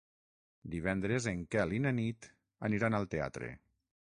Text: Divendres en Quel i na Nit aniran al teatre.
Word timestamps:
Divendres 0.75 1.27
en 1.33 1.43
Quel 1.55 1.75
i 1.81 1.81
na 1.85 1.91
Nit 1.99 2.31
aniran 2.71 2.99
al 3.01 3.07
teatre. 3.17 3.53